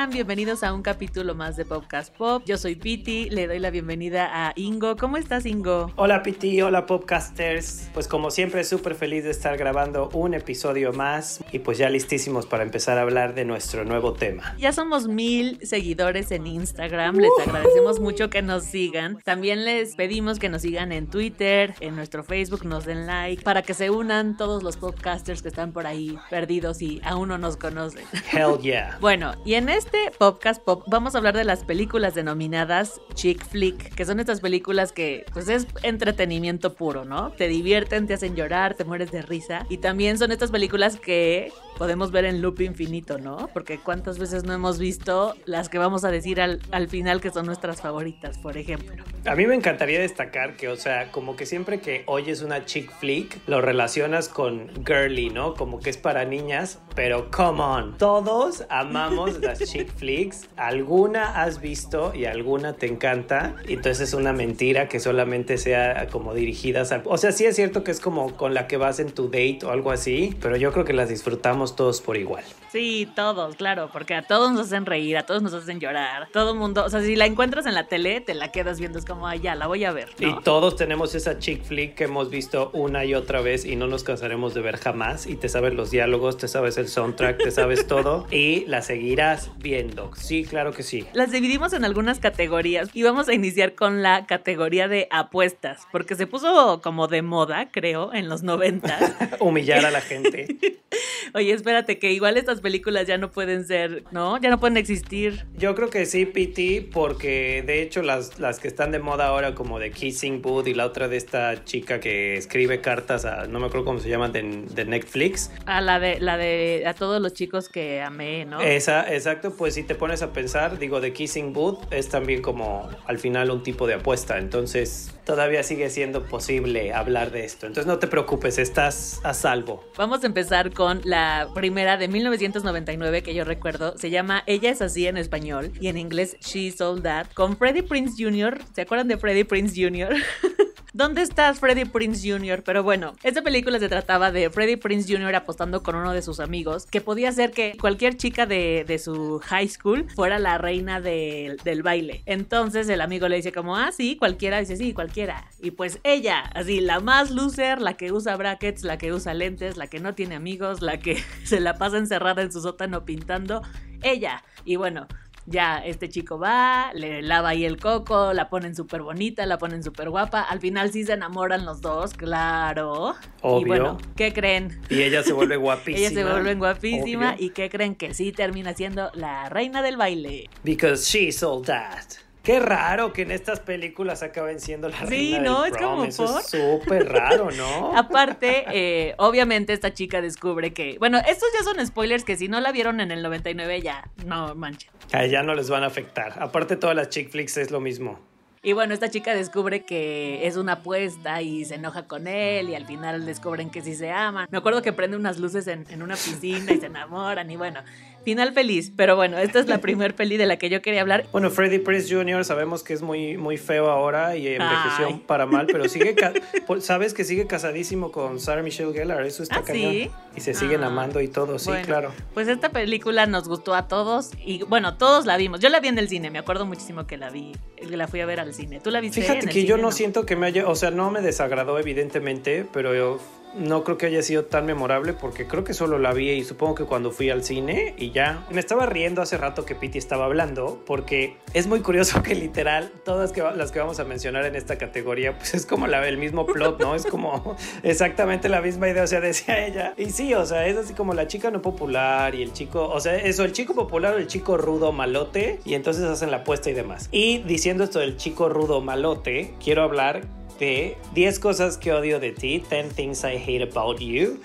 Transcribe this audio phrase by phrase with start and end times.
[0.00, 0.10] Están?
[0.10, 2.42] Bienvenidos a un capítulo más de Popcast Pop.
[2.46, 4.96] Yo soy Piti, le doy la bienvenida a Ingo.
[4.96, 5.92] ¿Cómo estás, Ingo?
[5.96, 7.90] Hola, Piti, hola, Popcasters.
[7.92, 12.46] Pues como siempre, súper feliz de estar grabando un episodio más y pues ya listísimos
[12.46, 14.54] para empezar a hablar de nuestro nuevo tema.
[14.58, 19.18] Ya somos mil seguidores en Instagram, les agradecemos mucho que nos sigan.
[19.24, 23.62] También les pedimos que nos sigan en Twitter, en nuestro Facebook, nos den like, para
[23.62, 27.56] que se unan todos los podcasters que están por ahí perdidos y aún no nos
[27.56, 28.04] conocen.
[28.32, 28.96] Hell yeah.
[29.00, 33.94] Bueno, y en este podcast pop vamos a hablar de las películas denominadas chick flick,
[33.94, 37.32] que son estas películas que pues es entretenimiento puro, ¿no?
[37.32, 39.66] Te divierten, te hacen llorar, te mueres de risa.
[39.68, 43.48] Y también son estas películas que podemos ver en loop infinito, ¿no?
[43.54, 47.30] Porque cuántas veces no hemos visto las que vamos a decir al, al final que
[47.30, 49.02] son nuestras favoritas, por ejemplo.
[49.24, 52.92] A mí me encantaría destacar que, o sea, como que siempre que oyes una chick
[52.98, 55.54] flick, lo relacionas con girly, ¿no?
[55.54, 61.62] Como que es para niñas, pero come on, todos amamos las chick flicks, alguna has
[61.62, 67.02] visto y alguna te encanta, entonces es una mentira que solamente sea como dirigidas a...
[67.06, 69.60] O sea, sí es cierto que es como con la que vas en tu date
[69.64, 72.44] o algo así, pero yo creo que las disfrutamos todos por igual.
[72.72, 76.52] Sí, todos, claro, porque a todos nos hacen reír, a todos nos hacen llorar, todo
[76.52, 79.04] el mundo, o sea, si la encuentras en la tele, te la quedas viendo, es
[79.04, 80.10] como, ay, ya, la voy a ver.
[80.20, 83.88] Y todos tenemos esa chick flick que hemos visto una y otra vez y no
[83.88, 87.50] nos cansaremos de ver jamás, y te sabes los diálogos, te sabes el soundtrack, te
[87.50, 90.12] sabes todo, y la seguirás viendo.
[90.14, 91.06] Sí, claro que sí.
[91.12, 96.14] Las dividimos en algunas categorías y vamos a iniciar con la categoría de apuestas, porque
[96.14, 99.36] se puso como de moda, creo, en los 90.
[99.40, 100.56] Humillar a la gente.
[101.34, 104.38] Oye, espérate, que igual estas películas ya no pueden ser, ¿no?
[104.40, 105.46] Ya no pueden existir.
[105.56, 109.54] Yo creo que sí, Piti, porque de hecho las, las que están de moda ahora,
[109.54, 113.60] como de Kissing Booth y la otra de esta chica que escribe cartas a, no
[113.60, 115.50] me acuerdo cómo se llaman, de, de Netflix.
[115.66, 118.60] A la de, la de a todos los chicos que amé, ¿no?
[118.60, 122.88] Esa, exacto, pues si te pones a pensar, digo, de Kissing Booth es también como
[123.06, 127.66] al final un tipo de apuesta, entonces todavía sigue siendo posible hablar de esto.
[127.66, 129.84] Entonces no te preocupes, estás a salvo.
[129.96, 132.08] Vamos a empezar con la primera de
[132.50, 133.96] 1999 que yo recuerdo.
[133.96, 137.84] Se llama Ella es así en español y en inglés She's All That con Freddie
[137.84, 138.60] Prince Jr.
[138.74, 140.16] ¿Se acuerdan de Freddie Prince Jr.?
[140.92, 142.64] ¿Dónde estás, Freddie Prince Jr.?
[142.64, 145.36] Pero bueno, esta película se trataba de Freddie Prince Jr.
[145.36, 149.68] apostando con uno de sus amigos que podía ser que cualquier chica de, su high
[149.68, 152.22] school fuera la reina del baile.
[152.26, 154.58] Entonces el amigo le dice como, ah, sí, cualquiera.
[154.58, 155.48] Dice, sí, cualquiera.
[155.62, 159.76] Y pues ella, así, la más loser, la que usa brackets, la que usa lentes,
[159.76, 163.62] la que no tiene amigos, la que se la pasa encerrada en su sótano pintando,
[164.02, 164.42] ella.
[164.64, 165.06] Y bueno,
[165.46, 169.82] ya este chico va, le lava ahí el coco, la ponen súper bonita, la ponen
[169.82, 170.42] súper guapa.
[170.42, 173.14] Al final sí se enamoran los dos, claro.
[173.42, 173.60] Obvio.
[173.60, 174.80] Y bueno, ¿qué creen?
[174.88, 175.98] Y ella se vuelve guapísima.
[176.06, 177.36] ella se vuelve guapísima.
[177.38, 177.94] ¿Y qué creen?
[177.94, 180.48] Que sí termina siendo la reina del baile.
[180.62, 182.29] Because she's all that.
[182.42, 185.66] Qué raro que en estas películas acaben siendo la sí, ¿no?
[185.66, 187.92] es como Eso es súper raro, ¿no?
[187.98, 192.60] Aparte, eh, obviamente esta chica descubre que, bueno, estos ya son spoilers que si no
[192.60, 194.90] la vieron en el 99 ya, no manchen.
[195.30, 196.34] ya no les van a afectar.
[196.42, 198.18] Aparte todas las chick flicks es lo mismo.
[198.62, 202.74] Y bueno, esta chica descubre que es una apuesta y se enoja con él y
[202.74, 204.48] al final descubren que sí se aman.
[204.50, 207.80] Me acuerdo que prende unas luces en, en una piscina y se enamoran y bueno,
[208.24, 211.26] Final feliz, pero bueno, esta es la primer peli de la que yo quería hablar.
[211.32, 212.44] Bueno, Freddie Prince Jr.
[212.44, 216.14] sabemos que es muy, muy feo ahora y envejeció para mal, pero sigue,
[216.80, 220.10] sabes que sigue casadísimo con Sarah Michelle Gellar, eso está ¿Ah, Y
[220.40, 222.12] se siguen ah, amando y todo, sí, claro.
[222.34, 225.60] Pues esta película nos gustó a todos y bueno, todos la vimos.
[225.60, 227.52] Yo la vi en el cine, me acuerdo muchísimo que la vi,
[227.88, 228.80] la fui a ver al cine.
[228.80, 229.22] ¿Tú la viste?
[229.22, 232.94] Fíjate que yo no, siento que me haya, o sea, no me desagradó evidentemente, pero
[232.94, 233.18] yo
[233.54, 236.74] no creo que haya sido tan memorable porque creo que solo la vi y supongo
[236.74, 238.46] que cuando fui al cine y ya.
[238.50, 242.92] Me estaba riendo hace rato que Piti estaba hablando porque es muy curioso que literal
[243.04, 246.80] todas las que vamos a mencionar en esta categoría pues es como el mismo plot,
[246.80, 246.94] ¿no?
[246.94, 249.94] Es como exactamente la misma idea, o sea, decía ella.
[249.96, 253.00] Y sí, o sea, es así como la chica no popular y el chico, o
[253.00, 256.70] sea, eso, el chico popular o el chico rudo malote y entonces hacen la apuesta
[256.70, 257.08] y demás.
[257.12, 260.22] Y diciendo esto del chico rudo malote, quiero hablar
[260.60, 264.40] 10 cosas que odio de ti, 10 things I hate about you,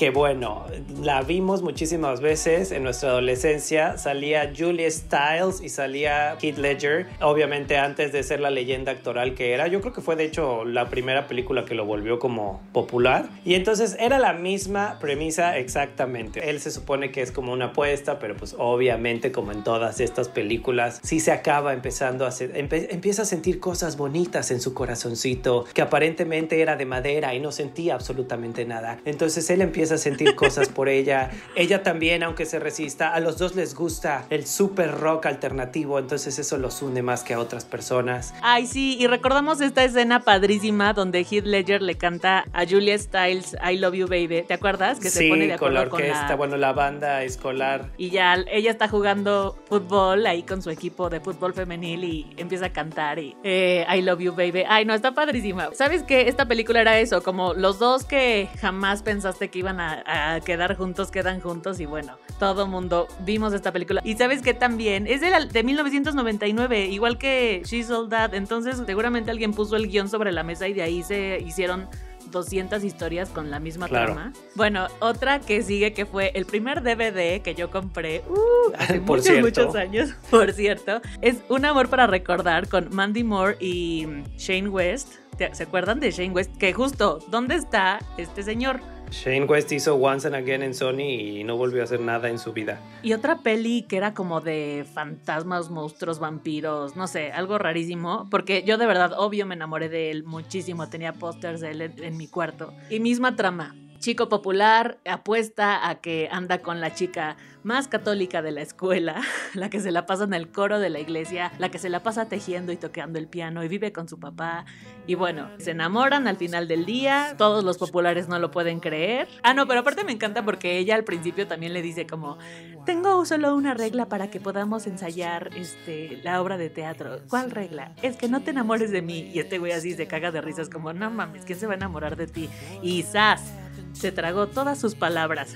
[0.00, 0.64] que bueno,
[1.02, 3.98] la vimos muchísimas veces en nuestra adolescencia.
[3.98, 9.52] Salía Julia Stiles y salía Kid Ledger, obviamente antes de ser la leyenda actoral que
[9.52, 9.66] era.
[9.66, 13.28] Yo creo que fue de hecho la primera película que lo volvió como popular.
[13.44, 16.48] Y entonces era la misma premisa exactamente.
[16.48, 20.30] Él se supone que es como una apuesta, pero pues obviamente como en todas estas
[20.30, 25.66] películas, sí se acaba empezando a hacer, empieza a sentir cosas bonitas en su corazoncito,
[25.74, 28.98] que aparentemente era de madera y no sentía absolutamente nada.
[29.04, 31.30] Entonces él empieza a sentir cosas por ella.
[31.54, 36.38] Ella también, aunque se resista, a los dos les gusta el super rock alternativo, entonces
[36.38, 38.34] eso los une más que a otras personas.
[38.42, 43.56] Ay, sí, y recordamos esta escena padrísima donde Heath Ledger le canta a Julia Stiles
[43.62, 44.42] I Love You Baby.
[44.46, 45.00] ¿Te acuerdas?
[45.00, 47.90] Que se pone de acuerdo con la orquesta, bueno, la banda escolar.
[47.96, 52.66] Y ya ella está jugando fútbol ahí con su equipo de fútbol femenil y empieza
[52.66, 54.64] a cantar y eh, I Love You Baby.
[54.68, 55.70] Ay, no, está padrísima.
[55.72, 56.28] ¿Sabes qué?
[56.28, 61.10] Esta película era eso, como los dos que jamás pensaste que iban a, quedar juntos,
[61.10, 64.00] quedan juntos y bueno, todo mundo vimos esta película.
[64.04, 69.30] Y sabes que también es de, de 1999, igual que She's All That, entonces seguramente
[69.30, 71.88] alguien puso el guion sobre la mesa y de ahí se hicieron
[72.30, 74.32] 200 historias con la misma trama.
[74.54, 79.40] Bueno, otra que sigue que fue el primer DVD que yo compré uh, hace muchos,
[79.40, 84.06] muchos años, por cierto, es Un amor para recordar con Mandy Moore y
[84.36, 85.14] Shane West.
[85.52, 86.54] ¿Se acuerdan de Shane West?
[86.58, 88.80] Que justo, ¿dónde está este señor?
[89.10, 92.38] Shane West hizo Once and Again en Sony y no volvió a hacer nada en
[92.38, 92.80] su vida.
[93.02, 98.62] Y otra peli que era como de fantasmas, monstruos, vampiros, no sé, algo rarísimo, porque
[98.62, 102.28] yo de verdad, obvio, me enamoré de él muchísimo, tenía pósters de él en mi
[102.28, 102.72] cuarto.
[102.88, 108.50] Y misma trama, chico popular apuesta a que anda con la chica más católica de
[108.50, 109.20] la escuela,
[109.54, 112.02] la que se la pasa en el coro de la iglesia, la que se la
[112.02, 114.64] pasa tejiendo y tocando el piano y vive con su papá.
[115.06, 119.28] Y bueno, se enamoran al final del día, todos los populares no lo pueden creer.
[119.42, 122.38] Ah, no, pero aparte me encanta porque ella al principio también le dice como,
[122.86, 127.20] tengo solo una regla para que podamos ensayar este, la obra de teatro.
[127.28, 127.92] ¿Cuál regla?
[128.00, 129.30] Es que no te enamores de mí.
[129.34, 131.76] Y este güey así se caga de risas como, no mames, ¿quién se va a
[131.76, 132.48] enamorar de ti?
[132.82, 133.59] Y ¡zas!
[133.92, 135.54] Se tragó todas sus palabras.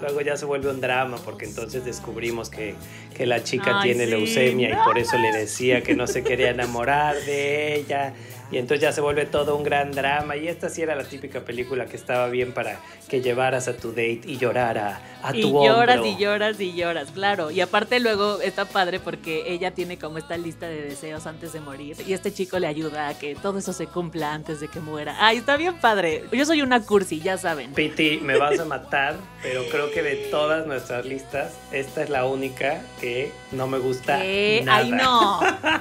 [0.00, 2.76] Luego ya se vuelve un drama porque entonces descubrimos que,
[3.14, 7.16] que la chica tiene leucemia y por eso le decía que no se quería enamorar
[7.16, 8.14] de ella
[8.50, 10.36] y entonces ya se vuelve todo un gran drama.
[10.36, 13.90] Y esta sí era la típica película que estaba bien para que llevaras a tu
[13.90, 17.50] date y llorara a tu Y lloras y lloras y lloras, claro.
[17.50, 21.60] Y aparte luego está padre porque ella tiene como esta lista de deseos antes de
[21.60, 21.96] morir.
[22.06, 25.16] Y este chico le ayuda a que todo eso se cumpla antes de que muera.
[25.18, 26.24] Ay, está bien padre.
[26.32, 27.72] Yo soy una cursi, ya saben.
[27.72, 32.24] Piti, me vas a matar, pero creo que de todas nuestras listas, esta es la
[32.24, 34.20] única que no me gusta.
[34.20, 34.62] ¿Qué?
[34.64, 34.78] Nada.
[34.78, 35.40] Ay, no.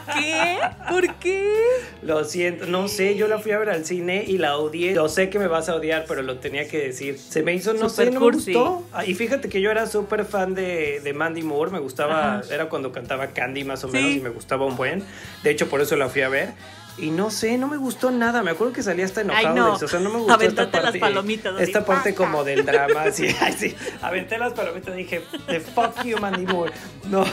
[0.13, 0.57] ¿Qué?
[0.89, 1.53] ¿Por qué?
[2.01, 4.93] Lo siento no sé, yo la fui a ver al cine y la odié.
[4.93, 7.17] Yo sé que me vas a odiar, pero lo tenía que decir.
[7.17, 8.83] Se me hizo, no sé, no me gustó.
[8.93, 12.69] Ah, y fíjate que yo era súper fan de, de, Mandy Moore, me gustaba, era
[12.69, 15.03] cuando cantaba Candy más o menos y me gustaba un buen.
[15.43, 16.53] De hecho, por eso la fui a ver.
[16.97, 18.41] Y no sé, no me gustó nada.
[18.41, 19.55] Me acuerdo que salía hasta enojado.
[19.55, 19.73] no.
[19.73, 20.81] O sea, no me gustó esta parte.
[20.81, 21.61] las palomitas.
[21.61, 23.03] Esta parte como del drama.
[23.07, 23.27] Así,
[23.57, 23.75] sí.
[24.01, 26.73] Aventé las palomitas y dije, the fuck you, Mandy Moore.
[27.07, 27.23] No.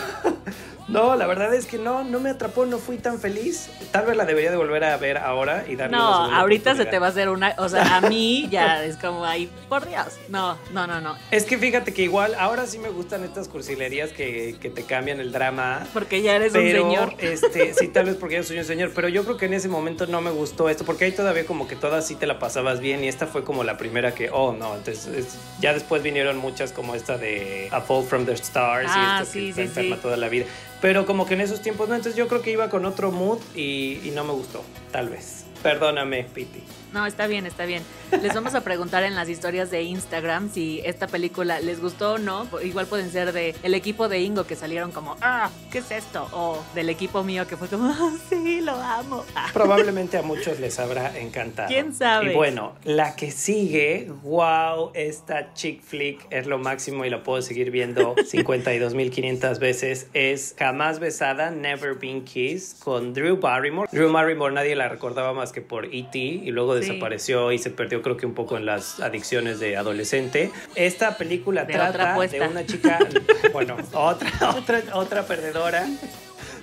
[0.88, 3.70] No, la verdad es que no, no me atrapó, no fui tan feliz.
[3.90, 6.98] Tal vez la debería de volver a ver ahora y darle No, ahorita se te
[6.98, 10.18] va a hacer una, o sea, a mí ya es como ahí, por Dios.
[10.28, 11.16] No, no, no, no.
[11.30, 15.20] Es que fíjate que igual ahora sí me gustan estas cursilerías que, que te cambian
[15.20, 15.86] el drama.
[15.92, 17.14] Porque ya eres un señor.
[17.18, 19.68] Este, sí, tal vez porque ya soy un señor, pero yo creo que en ese
[19.68, 22.80] momento no me gustó esto, porque ahí todavía como que todas sí te la pasabas
[22.80, 26.72] bien y esta fue como la primera que, oh no, entonces ya después vinieron muchas
[26.72, 29.96] como esta de A Fall from the Stars y ah, esta sí, que sí, enferma
[29.96, 30.44] toda la vida.
[30.84, 33.38] Pero como que en esos tiempos no, entonces yo creo que iba con otro mood
[33.54, 34.62] y, y no me gustó,
[34.92, 35.46] tal vez.
[35.62, 36.62] Perdóname, Piti.
[36.94, 37.82] No, está bien, está bien.
[38.22, 42.18] Les vamos a preguntar en las historias de Instagram si esta película les gustó o
[42.18, 42.46] no.
[42.62, 46.28] Igual pueden ser de el equipo de Ingo que salieron como, ah, ¿qué es esto?
[46.30, 49.24] O del equipo mío que fue como, ah, sí, lo amo.
[49.34, 49.48] Ah.
[49.52, 51.66] Probablemente a muchos les habrá encantado.
[51.66, 52.30] ¿Quién sabe?
[52.30, 57.42] Y bueno, la que sigue, wow, esta chick flick es lo máximo y lo puedo
[57.42, 60.06] seguir viendo 52.500 veces.
[60.14, 63.88] Es Jamás Besada, Never Been Kissed con Drew Barrymore.
[63.90, 66.16] Drew Barrymore nadie la recordaba más que por E.T.
[66.18, 70.50] y luego desapareció y se perdió creo que un poco en las adicciones de adolescente.
[70.74, 72.98] Esta película trata de una chica,
[73.52, 75.86] bueno, otra, otra, otra perdedora.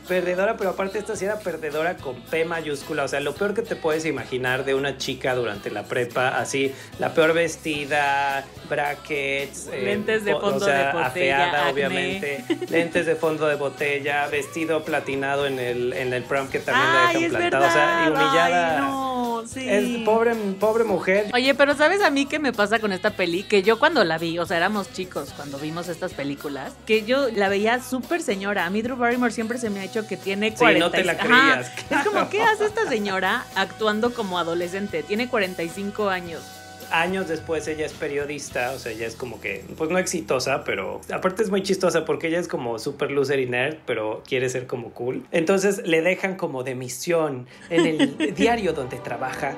[0.08, 3.04] Perdedora, pero aparte esta sí era perdedora con P mayúscula.
[3.04, 6.74] O sea, lo peor que te puedes imaginar de una chica durante la prepa, así,
[7.00, 13.48] la peor vestida, brackets, eh, lentes de fondo de botella, afeada, obviamente, lentes de fondo
[13.48, 17.72] de botella, vestido platinado en el, en el prom que también la dejan plantado, o
[17.72, 19.21] sea, y humillada.
[19.48, 19.68] Sí.
[19.70, 21.30] Es pobre, pobre mujer.
[21.34, 23.44] Oye, pero ¿sabes a mí qué me pasa con esta peli?
[23.44, 27.30] Que yo cuando la vi, o sea, éramos chicos cuando vimos estas películas, que yo
[27.30, 28.66] la veía súper señora.
[28.66, 30.74] A mí Drew Barrymore siempre se me ha hecho que tiene 40.
[30.74, 31.24] Sí, no te la Ajá.
[31.26, 31.72] creías.
[32.02, 35.04] Es como, ¿qué hace esta señora actuando como adolescente?
[35.04, 36.42] Tiene 45 años.
[36.92, 41.02] Años después ella es periodista, o sea, ella es como que, pues no exitosa, pero
[41.14, 44.68] aparte es muy chistosa porque ella es como super loser y nerd, pero quiere ser
[44.68, 45.26] como cool.
[45.32, 49.56] Entonces le dejan como de misión en el diario donde trabaja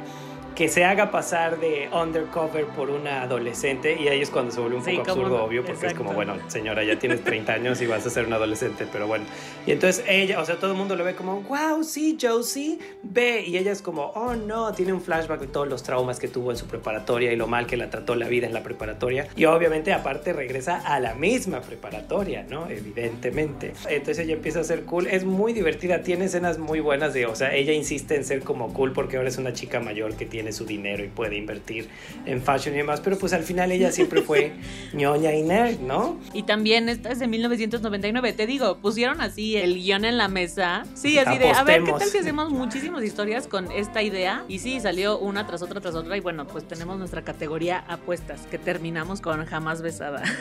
[0.56, 4.78] que se haga pasar de undercover por una adolescente y ahí es cuando se vuelve
[4.78, 5.44] un Sí, poco absurdo, no.
[5.46, 6.34] obvio, porque es como, Exacto.
[6.34, 9.26] bueno, señora, ya tienes 30 años y vas a ser una adolescente, pero bueno.
[9.66, 13.44] Y entonces ella, o sea, todo el mundo lo ve como, wow, sí, Josie, ve.
[13.48, 16.52] Y ella es como, oh no, tiene un flashback de todos los traumas que tuvo
[16.52, 19.28] en su preparatoria y lo mal que la trató la vida en la preparatoria.
[19.36, 22.68] Y obviamente, aparte, regresa a la misma preparatoria, ¿no?
[22.70, 23.74] Evidentemente.
[23.90, 25.08] Entonces ella empieza a ser cool.
[25.08, 28.74] Es muy divertida, tiene escenas muy buenas de, o sea, ella insiste en ser como
[28.74, 31.88] cool porque ahora es una chica mayor que tiene su dinero y puede invertir
[32.26, 33.02] en fashion y demás.
[33.02, 34.54] Pero pues al final ella siempre fue
[34.94, 36.20] ñoña y nerd, ¿no?
[36.34, 38.34] Y también esta es de 1999.
[38.34, 40.84] Te digo, pusieron así el guion en la mesa.
[40.94, 44.44] Sí, así de, a ver, ¿qué tal si hacemos muchísimas historias con esta idea?
[44.48, 46.18] Y sí, salió una tras otra tras otra.
[46.18, 50.24] Y bueno, pues tenemos nuestra categoría apuestas, que terminamos con jamás besada.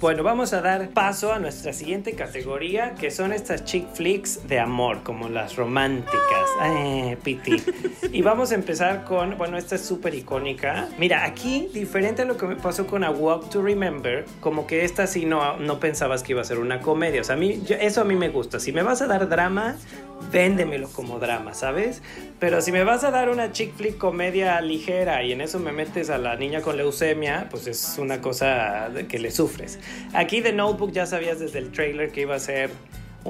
[0.00, 4.58] Bueno, vamos a dar paso a nuestra siguiente categoría, que son estas chick flicks de
[4.58, 6.14] amor, como las románticas.
[6.64, 7.62] Eh, piti.
[8.10, 10.88] Y vamos a empezar con, bueno, esta es súper icónica.
[10.98, 14.84] Mira, aquí, diferente a lo que me pasó con A Walk to Remember, como que
[14.84, 17.20] esta sí no, no pensabas que iba a ser una comedia.
[17.20, 18.60] O sea, a mí, eso a mí me gusta.
[18.60, 19.76] Si me vas a dar drama,
[20.32, 22.02] véndemelo como drama, ¿sabes?
[22.38, 25.72] Pero si me vas a dar una chick flick comedia ligera y en eso me
[25.72, 29.78] metes a la niña con leucemia, pues es una cosa que le sufres.
[30.12, 32.70] Aquí de Notebook ya sabías desde el trailer que iba a ser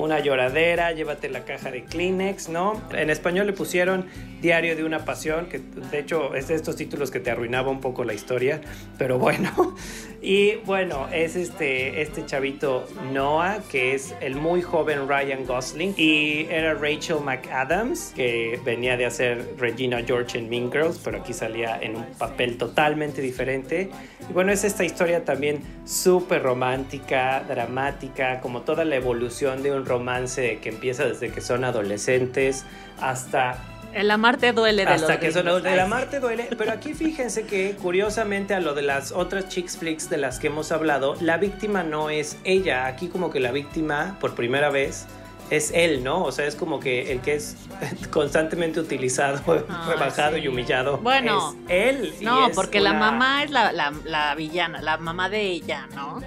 [0.00, 2.80] una lloradera, llévate la caja de Kleenex, ¿no?
[2.92, 4.06] En español le pusieron
[4.40, 7.80] Diario de una Pasión, que de hecho es de estos títulos que te arruinaba un
[7.80, 8.60] poco la historia,
[8.98, 9.76] pero bueno.
[10.22, 16.46] Y bueno, es este, este chavito Noah, que es el muy joven Ryan Gosling, y
[16.50, 21.80] era Rachel McAdams, que venía de hacer Regina George en Mean Girls, pero aquí salía
[21.80, 23.88] en un papel totalmente diferente.
[24.28, 29.86] Y bueno, es esta historia también súper romántica, dramática, como toda la evolución de un
[29.90, 32.64] romance que empieza desde que son adolescentes
[33.00, 33.58] hasta
[33.92, 35.62] El amar te duele de hasta los que son gringos.
[35.64, 35.90] de Ay, la sí.
[35.90, 36.48] Marte duele.
[36.56, 40.46] Pero aquí fíjense que, curiosamente, a lo de las otras chicks flicks de las que
[40.46, 42.86] hemos hablado, la víctima no es ella.
[42.86, 45.06] Aquí, como que la víctima, por primera vez,
[45.50, 46.22] es él, ¿no?
[46.22, 47.56] O sea, es como que el que es
[48.10, 50.42] constantemente utilizado, Ah, rebajado sí.
[50.44, 50.98] y humillado.
[50.98, 51.56] Bueno.
[51.68, 52.14] es él.
[52.20, 56.20] No, porque la mamá es la, la, la villana, la mamá de ella, ¿no?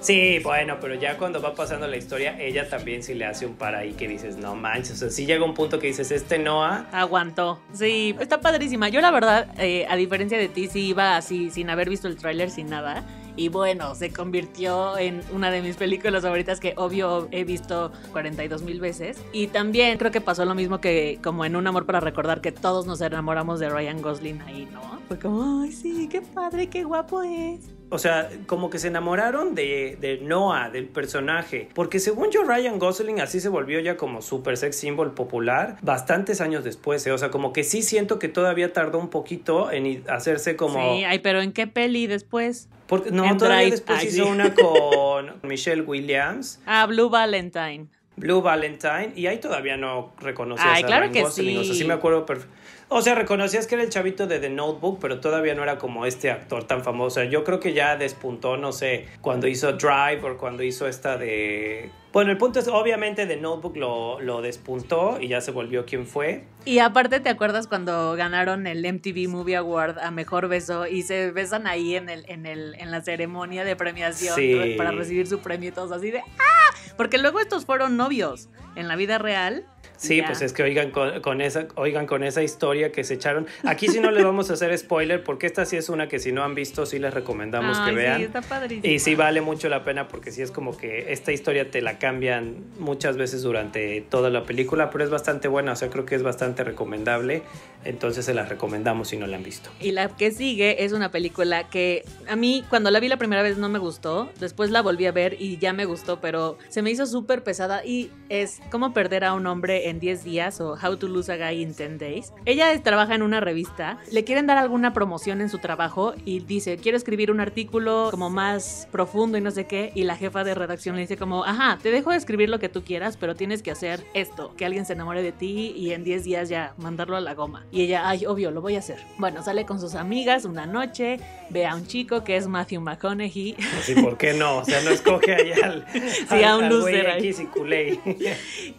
[0.00, 3.54] Sí, bueno, pero ya cuando va pasando la historia, ella también sí le hace un
[3.54, 4.92] par ahí que dices, no manches.
[4.92, 6.86] O sea, sí llega un punto que dices, este Noah.
[6.90, 7.60] Aguantó.
[7.74, 8.88] Sí, está padrísima.
[8.88, 12.16] Yo la verdad, eh, a diferencia de ti, sí iba así, sin haber visto el
[12.16, 13.04] tráiler, sin nada.
[13.36, 18.62] Y bueno, se convirtió en una de mis películas favoritas que obvio he visto 42
[18.62, 19.22] mil veces.
[19.32, 22.52] Y también creo que pasó lo mismo que como en Un Amor para Recordar, que
[22.52, 24.80] todos nos enamoramos de Ryan Gosling ahí, ¿no?
[25.08, 27.79] Fue como, ay, sí, qué padre, qué guapo es.
[27.90, 31.68] O sea, como que se enamoraron de, de Noah, del personaje.
[31.74, 36.40] Porque según yo, Ryan Gosling así se volvió ya como super sex symbol popular bastantes
[36.40, 37.06] años después.
[37.06, 37.12] ¿eh?
[37.12, 40.96] O sea, como que sí siento que todavía tardó un poquito en hacerse como.
[40.96, 42.68] Sí, ay, pero ¿en qué peli después?
[42.86, 43.70] Porque, no, en todavía Drive.
[43.72, 44.30] después Ay, hizo sí.
[44.30, 46.60] una con Michelle Williams.
[46.66, 47.86] Ah, Blue Valentine.
[48.16, 51.72] Blue Valentine y ahí todavía no reconocías Ay, a claro Ryan que Gosling, o sea,
[51.72, 51.78] sí.
[51.80, 52.54] sí me acuerdo perfecto.
[52.92, 56.06] O sea, reconocías que era el chavito de The Notebook, pero todavía no era como
[56.06, 57.22] este actor tan famoso.
[57.22, 61.92] Yo creo que ya despuntó, no sé, cuando hizo Drive o cuando hizo esta de...
[62.12, 66.04] Bueno, el punto es, obviamente, The Notebook lo, lo despuntó y ya se volvió quien
[66.04, 66.46] fue.
[66.64, 71.30] Y aparte, ¿te acuerdas cuando ganaron el MTV Movie Award a Mejor Beso y se
[71.30, 74.74] besan ahí en el, en el, en la ceremonia de premiación Sí.
[74.76, 76.74] para recibir su premio y todos así de ¡Ah!
[76.96, 79.64] Porque luego estos fueron novios en la vida real.
[80.00, 80.26] Sí, Ya.
[80.26, 83.46] pues es que oigan con, con esa, oigan con esa historia que se echaron.
[83.64, 86.32] Aquí sí no les vamos a hacer spoiler, porque esta sí es una que si
[86.32, 88.16] no han visto, sí les recomendamos Ay, que vean.
[88.18, 88.92] Sí, está padrísimo.
[88.94, 91.98] Y sí vale mucho la pena porque sí es como que esta historia te la
[91.98, 96.14] cambian muchas veces durante toda la película, pero es bastante buena, o sea, creo que
[96.14, 97.42] es bastante recomendable,
[97.84, 99.68] entonces se la recomendamos si no la han visto.
[99.80, 103.42] Y la que sigue es una película que a mí cuando la vi la primera
[103.42, 106.80] vez no me gustó, después la volví a ver y ya me gustó, pero se
[106.80, 110.76] me hizo súper pesada y es cómo perder a un hombre en 10 días o
[110.82, 112.32] How to Lose a Guy in 10 Days.
[112.46, 116.78] Ella trabaja en una revista, le quieren dar alguna promoción en su trabajo y dice,
[116.78, 120.54] quiero escribir un artículo como más profundo y no sé qué, y la jefa de
[120.54, 123.62] redacción le dice como, ajá, te dejo de escribir lo que tú quieras, pero tienes
[123.62, 127.16] que hacer esto, que alguien se enamore de ti y en 10 días ya mandarlo
[127.16, 127.66] a la goma.
[127.70, 128.98] Y ella, ay, obvio, lo voy a hacer.
[129.18, 131.18] Bueno, sale con sus amigas una noche,
[131.50, 133.56] ve a un chico que es Matthew McConaughey.
[133.82, 134.58] Sí, ¿por qué no?
[134.58, 135.86] O sea, no escoge allá al,
[136.28, 137.34] sí, a un loser y,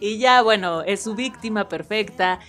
[0.00, 2.40] y ya, bueno, es su víctima perfecta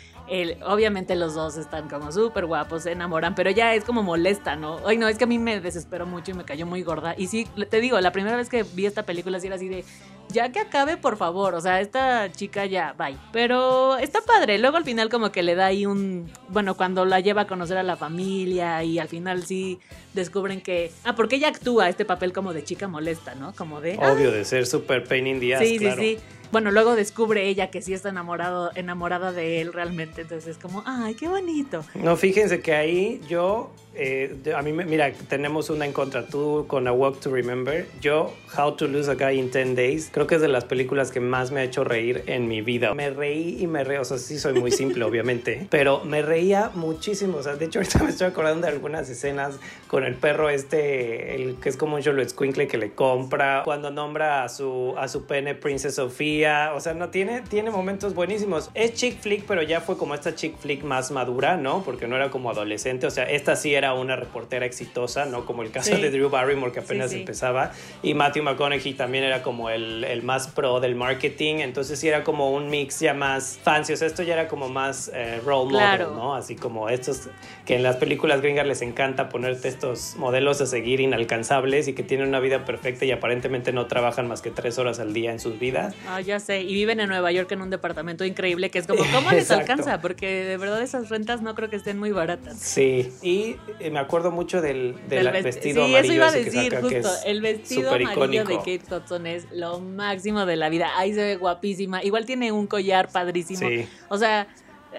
[0.66, 4.80] obviamente los dos están como súper guapos, se enamoran, pero ya es como molesta, ¿no?
[4.86, 7.14] Ay, no, es que a mí me desesperó mucho y me cayó muy gorda.
[7.18, 9.84] Y sí, te digo, la primera vez que vi esta película, sí era así de,
[10.30, 11.56] ya que acabe, por favor.
[11.56, 13.18] O sea, esta chica ya, bye.
[13.32, 14.58] Pero está padre.
[14.60, 16.32] Luego al final como que le da ahí un...
[16.48, 19.80] Bueno, cuando la lleva a conocer a la familia y al final sí
[20.14, 20.92] descubren que...
[21.04, 23.54] Ah, porque ella actúa este papel como de chica molesta, ¿no?
[23.54, 23.98] Como de...
[23.98, 26.18] Obvio, de ser súper pain in the Sí, sí, sí.
[26.54, 30.22] Bueno, luego descubre ella que sí está enamorado, enamorada de él realmente.
[30.22, 31.84] Entonces es como, ay, qué bonito.
[31.96, 36.26] No, fíjense que ahí yo eh, a mí, mira, tenemos una en contra.
[36.26, 37.86] Tú con A Walk to Remember.
[38.02, 41.12] Yo, How to Lose a Guy in 10 Days, creo que es de las películas
[41.12, 42.94] que más me ha hecho reír en mi vida.
[42.94, 43.98] Me reí y me reí.
[43.98, 45.68] O sea, sí soy muy simple, obviamente.
[45.70, 47.38] Pero me reía muchísimo.
[47.38, 51.36] O sea, de hecho, ahorita me estoy acordando de algunas escenas con el perro este,
[51.36, 53.62] el que es como un Jolo Squinkle que le compra.
[53.64, 56.43] Cuando nombra a su, a su pene Princess Sofía.
[56.46, 58.70] O sea, no tiene, tiene momentos buenísimos.
[58.74, 61.84] Es chick flick, pero ya fue como esta chick flick más madura, ¿no?
[61.84, 63.08] Porque no era como adolescente.
[63.08, 65.46] O sea, esta sí era una reportera exitosa, ¿no?
[65.46, 67.72] Como el caso de Drew Barrymore que apenas empezaba.
[68.02, 71.56] Y Matthew McConaughey también era como el, el, más pro del marketing.
[71.56, 73.94] Entonces sí era como un mix ya más fancy.
[73.94, 76.36] O sea, esto ya era como más eh, role model, ¿no?
[76.36, 77.30] Así como estos
[77.66, 82.04] que en las películas gringas les encanta ponerte estos modelos a seguir inalcanzables y que
[82.04, 85.40] tienen una vida perfecta y aparentemente no trabajan más que tres horas al día en
[85.40, 85.96] sus vidas.
[86.08, 86.62] Ah, ya sé.
[86.62, 90.02] Y viven en Nueva York en un departamento increíble que es como, ¿cómo les alcanza?
[90.02, 92.58] Porque de verdad esas rentas no creo que estén muy baratas.
[92.60, 93.12] Sí.
[93.22, 97.10] Y eh, me acuerdo mucho del, del, vestido sí, eso iba a decir, justo.
[97.26, 100.90] El vestido amarillo de Kate Hudson es lo máximo de la vida.
[100.98, 102.04] Ahí se ve guapísima.
[102.04, 103.68] Igual tiene un collar padrísimo.
[104.10, 104.48] O sea,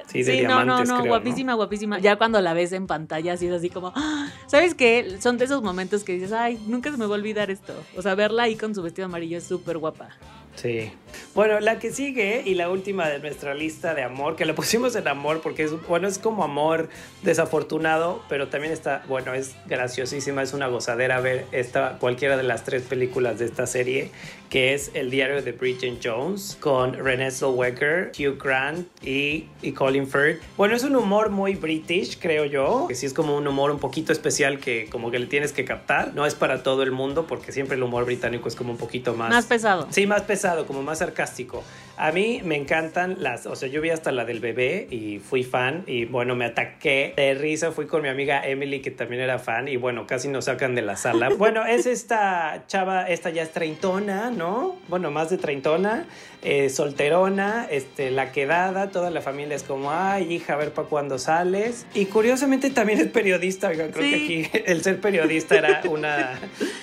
[0.06, 1.98] Sí, sí no, no, no, guapísima, guapísima.
[1.98, 4.28] Ya cuando la ves en pantalla, así es así como, ¡Ah!
[4.46, 5.18] ¿sabes qué?
[5.20, 7.74] Son de esos momentos que dices, ay, nunca se me va a olvidar esto.
[7.96, 10.10] O sea, verla ahí con su vestido amarillo es súper guapa.
[10.56, 10.92] Sí.
[11.34, 14.94] Bueno, la que sigue y la última de nuestra lista de amor, que la pusimos
[14.96, 16.88] en amor porque es, bueno, es como amor
[17.22, 22.64] desafortunado, pero también está, bueno, es graciosísima, es una gozadera ver esta, cualquiera de las
[22.64, 24.10] tres películas de esta serie,
[24.54, 30.06] que es El diario de Bridget Jones, con Renée Zellweger, Hugh Grant y, y Colin
[30.06, 30.40] Firth.
[30.56, 33.80] Bueno, es un humor muy british, creo yo, que sí es como un humor un
[33.80, 37.26] poquito especial que como que le tienes que captar, no es para todo el mundo
[37.26, 39.30] porque siempre el humor británico es como un poquito más...
[39.30, 39.88] Más pesado.
[39.90, 41.64] Sí, más pesado como más sarcástico.
[41.96, 45.44] A mí me encantan las, o sea, yo vi hasta la del bebé y fui
[45.44, 49.38] fan y bueno, me ataqué de risa, fui con mi amiga Emily que también era
[49.38, 51.30] fan y bueno, casi nos sacan de la sala.
[51.44, 54.76] Bueno, es esta chava, esta ya es treintona, ¿no?
[54.88, 56.06] Bueno, más de treintona,
[56.46, 60.86] eh, solterona, este, la quedada, toda la familia es como, ay, hija, a ver para
[60.88, 61.86] cuándo sales.
[61.94, 66.38] Y curiosamente también es periodista, creo que aquí el ser periodista era una,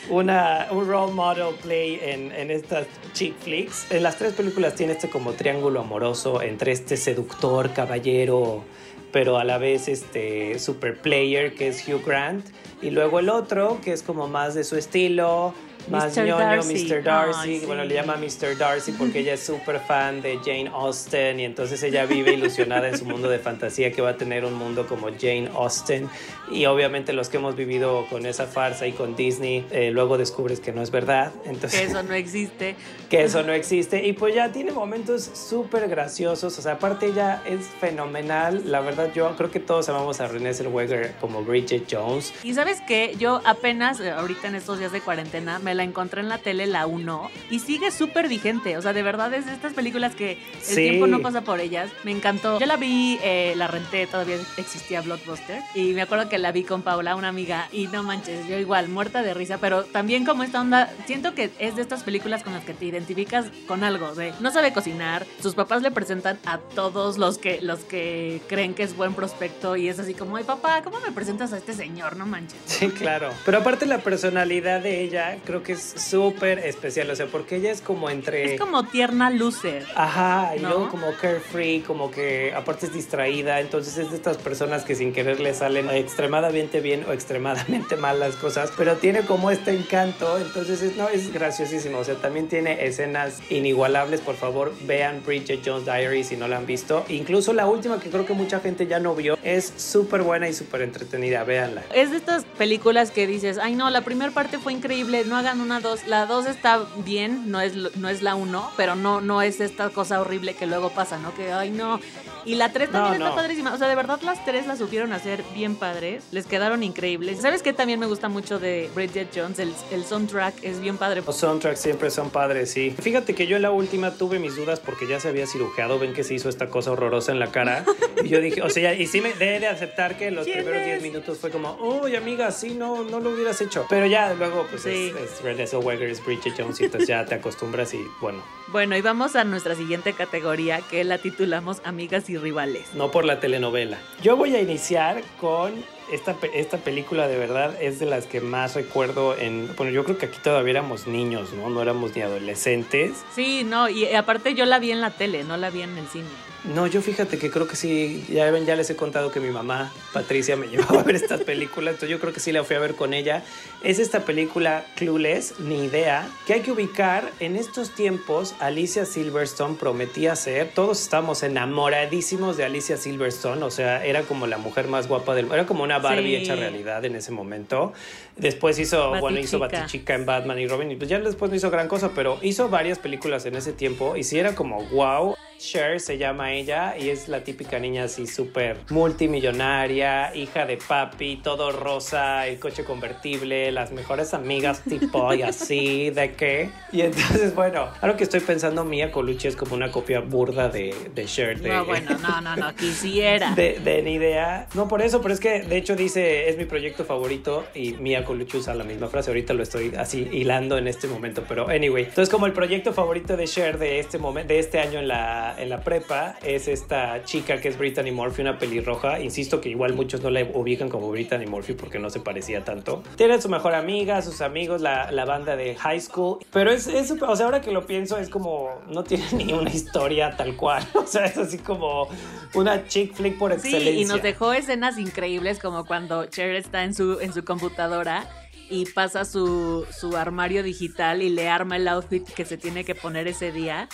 [0.09, 3.91] una, un role model play en, en estas chick flicks.
[3.91, 8.63] En las tres películas tiene este como triángulo amoroso entre este seductor, caballero,
[9.11, 12.45] pero a la vez este super player que es Hugh Grant
[12.81, 15.53] y luego el otro que es como más de su estilo,
[15.89, 16.25] más Mr.
[16.25, 17.03] ñoño, Mr.
[17.03, 17.61] Darcy.
[17.65, 18.57] Bueno, le llama Mr.
[18.57, 22.97] Darcy porque ella es súper fan de Jane Austen y entonces ella vive ilusionada en
[22.97, 26.09] su mundo de fantasía que va a tener un mundo como Jane Austen.
[26.51, 30.59] Y obviamente los que hemos vivido con esa farsa y con Disney, eh, luego descubres
[30.59, 31.31] que no es verdad.
[31.45, 32.75] Entonces, que eso no existe.
[33.11, 34.07] Que eso no existe.
[34.07, 36.57] Y pues ya tiene momentos súper graciosos.
[36.57, 38.63] O sea, aparte ella es fenomenal.
[38.71, 42.33] La verdad, yo creo que todos amamos a Renée Zellweger como Bridget Jones.
[42.43, 46.21] Y sabes que yo apenas, eh, ahorita en estos días de cuarentena, me la encontré
[46.21, 48.77] en la tele, la 1, y sigue súper vigente.
[48.77, 50.37] O sea, de verdad es de estas películas que
[50.69, 51.89] el tiempo no pasa por ellas.
[52.03, 52.59] Me encantó.
[52.59, 56.63] Yo la vi, eh, la renté, todavía existía Blockbuster, y me acuerdo que la vi
[56.63, 60.43] con Paula, una amiga, y no manches, yo igual, muerta de risa, pero también como
[60.43, 64.13] esta onda, siento que es de estas películas con las que te identificas con algo,
[64.15, 68.73] de no sabe cocinar, sus papás le presentan a todos los que, los que creen
[68.73, 71.73] que es buen prospecto, y es así como, ay papá, ¿cómo me presentas a este
[71.73, 72.15] señor?
[72.15, 72.59] No manches.
[72.65, 73.29] Sí, claro.
[73.45, 77.57] Pero aparte la personalidad de ella, creo creo que es súper especial, o sea, porque
[77.57, 78.55] ella es como entre...
[78.55, 79.85] Es como tierna loser.
[79.95, 80.69] Ajá, y ¿no?
[80.69, 85.13] luego como carefree, como que aparte es distraída, entonces es de estas personas que sin
[85.13, 90.37] querer le salen extremadamente bien o extremadamente mal las cosas, pero tiene como este encanto,
[90.37, 95.61] entonces es, no, es graciosísimo, o sea, también tiene escenas inigualables, por favor, vean Bridget
[95.65, 98.87] Jones Diary si no la han visto, incluso la última que creo que mucha gente
[98.87, 101.83] ya no vio, es súper buena y súper entretenida, véanla.
[101.93, 105.50] Es de estas películas que dices, ay no, la primera parte fue increíble, no hagan
[105.59, 106.07] una dos.
[106.07, 109.89] La dos está bien, no es, no es la uno, pero no, no es esta
[109.89, 111.33] cosa horrible que luego pasa, ¿no?
[111.35, 111.99] Que, ay no.
[112.43, 113.35] Y la tres también No, está no.
[113.35, 113.73] padrísima.
[113.73, 116.23] O sea, de verdad las tres las supieron hacer bien padres.
[116.31, 117.39] Les quedaron increíbles.
[117.41, 119.59] ¿Sabes qué también me gusta mucho de Bridget Jones?
[119.59, 121.21] El, el soundtrack es bien padre.
[121.25, 122.95] Los soundtracks siempre son padres, sí.
[122.99, 126.13] Fíjate que yo en la última tuve mis dudas porque ya se había cirujeado, ven
[126.13, 127.85] que se hizo esta cosa horrorosa en la cara.
[128.23, 130.83] Y yo dije, o sea, y sí me debe de aceptar que los ¿Quién primeros
[130.83, 131.03] 10 es?
[131.03, 133.85] minutos fue como, uy, amiga, sí, no, no lo hubieras hecho.
[133.89, 135.11] Pero ya luego, pues Sí.
[135.15, 138.95] es, es Renée Zellweger, es Bridget Jones, y entonces ya te acostumbras y bueno, Bueno,
[138.95, 142.93] y vamos a nuestra siguiente categoría que la titulamos Amigas y Rivales.
[142.93, 143.97] no por la telenovela.
[144.23, 145.73] Yo voy a iniciar con
[146.09, 149.69] esta, esta película de verdad es de las que más recuerdo en...
[149.75, 151.69] Bueno, yo creo que aquí todavía éramos niños, ¿no?
[151.69, 153.11] No éramos ni adolescentes.
[153.35, 156.07] Sí, no, y aparte yo la vi en la tele, no la vi en el
[156.07, 156.27] cine.
[156.63, 159.49] No, yo fíjate que creo que sí, ya ven, ya les he contado que mi
[159.49, 162.75] mamá, Patricia, me llevaba a ver estas películas, entonces yo creo que sí la fui
[162.75, 163.43] a ver con ella.
[163.81, 169.75] Es esta película Clueless, ni idea, que hay que ubicar en estos tiempos, Alicia Silverstone
[169.75, 175.07] prometía ser, todos estábamos enamoradísimos de Alicia Silverstone, o sea, era como la mujer más
[175.07, 176.43] guapa del era como una Barbie Sí.
[176.43, 177.91] hecha realidad en ese momento.
[178.37, 179.57] Después hizo, bueno, hizo.
[179.59, 182.69] Batichica en Batman y Robin, y pues ya después no hizo gran cosa, pero hizo
[182.69, 185.35] varias películas en ese tiempo y sí era como wow.
[185.61, 191.37] Cher se llama ella y es la típica niña así súper multimillonaria, hija de papi,
[191.37, 196.71] todo rosa, el coche convertible, las mejores amigas tipo y así, de qué.
[196.91, 200.95] Y entonces, bueno, ahora que estoy pensando, Mia Colucci es como una copia burda de,
[201.13, 201.59] de Cher.
[201.61, 203.51] De, No, bueno, no, no, no, quisiera.
[203.55, 204.67] de, de ni idea.
[204.73, 208.25] No por eso, pero es que de hecho dice es mi proyecto favorito y Mia
[208.25, 209.29] Colucci usa la misma frase.
[209.29, 212.05] Ahorita lo estoy así hilando en este momento, pero anyway.
[212.05, 215.50] Entonces como el proyecto favorito de Cher de este momento, de este año en la,
[215.57, 219.19] en la prepa es esta chica que es Brittany Murphy, una pelirroja.
[219.19, 223.03] Insisto que igual muchos no la ubican como Brittany Murphy porque no se parecía tanto.
[223.15, 226.39] Tiene a su mejor amiga, sus amigos, la, la banda de high school.
[226.51, 229.69] Pero es, es, o sea, ahora que lo pienso es como no tiene ni una
[229.69, 230.83] historia tal cual.
[231.01, 232.07] O sea, es así como
[232.53, 234.01] una chick flick por Sí, excelencia.
[234.01, 238.25] y nos dejó escenas increíbles como cuando Cher está en su, en su computadora
[238.69, 242.95] y pasa su, su armario digital y le arma el outfit que se tiene que
[242.95, 243.89] poner ese día.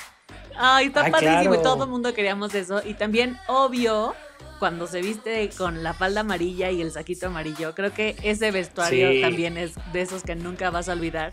[0.56, 1.62] Ay, está Ay, padrísimo y claro.
[1.62, 2.82] todo el mundo queríamos eso.
[2.84, 4.16] Y también, obvio,
[4.60, 9.12] cuando se viste con la falda amarilla y el saquito amarillo, creo que ese vestuario
[9.12, 9.22] Sí.
[9.22, 11.32] también es de esos que nunca vas a olvidar.